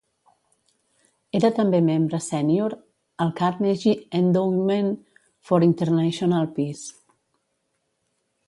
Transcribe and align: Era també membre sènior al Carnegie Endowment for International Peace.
Era 1.39 1.51
també 1.57 1.81
membre 1.89 2.21
sènior 2.29 2.75
al 3.25 3.33
Carnegie 3.41 3.95
Endowment 4.23 4.91
for 5.51 5.69
International 5.71 6.53
Peace. 6.57 7.01